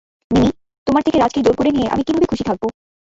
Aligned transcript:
মিমি, 0.31 0.49
তোমার 0.87 1.01
থেকে 1.05 1.17
রাজ-কে 1.17 1.41
জোর 1.45 1.55
করে 1.57 1.71
নিয়ে, 1.71 1.87
আমি 1.93 2.01
কিভাবে 2.03 2.29
খুশী 2.31 2.43
থাকবো। 2.49 2.67